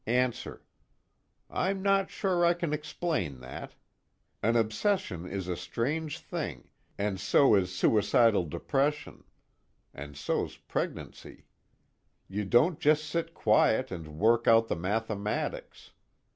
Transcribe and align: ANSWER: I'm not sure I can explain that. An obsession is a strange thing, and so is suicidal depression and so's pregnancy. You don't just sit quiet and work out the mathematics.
ANSWER: 0.07 0.63
I'm 1.47 1.83
not 1.83 2.09
sure 2.09 2.43
I 2.43 2.55
can 2.55 2.73
explain 2.73 3.39
that. 3.41 3.75
An 4.41 4.55
obsession 4.55 5.27
is 5.27 5.47
a 5.47 5.55
strange 5.55 6.17
thing, 6.17 6.69
and 6.97 7.19
so 7.19 7.53
is 7.53 7.71
suicidal 7.75 8.45
depression 8.45 9.25
and 9.93 10.17
so's 10.17 10.57
pregnancy. 10.57 11.45
You 12.27 12.45
don't 12.45 12.79
just 12.79 13.05
sit 13.07 13.35
quiet 13.35 13.91
and 13.91 14.17
work 14.17 14.47
out 14.47 14.69
the 14.69 14.75
mathematics. 14.75 15.91